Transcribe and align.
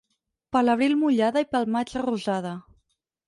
Per 0.55 0.63
l'abril 0.63 0.95
mullada 1.01 1.43
i 1.45 1.47
pel 1.53 1.69
maig 1.75 1.93
rosada. 2.07 2.55